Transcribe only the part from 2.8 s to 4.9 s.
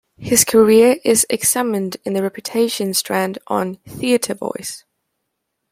strand on "TheatreVoice".